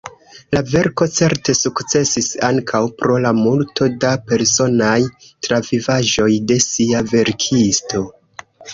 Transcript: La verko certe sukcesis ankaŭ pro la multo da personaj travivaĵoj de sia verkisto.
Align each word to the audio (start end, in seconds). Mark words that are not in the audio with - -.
La 0.55 0.61
verko 0.69 1.07
certe 1.17 1.53
sukcesis 1.59 2.31
ankaŭ 2.49 2.81
pro 3.03 3.19
la 3.27 3.35
multo 3.43 3.91
da 4.07 4.15
personaj 4.33 4.99
travivaĵoj 5.29 6.31
de 6.53 6.61
sia 6.69 7.09
verkisto. 7.17 8.07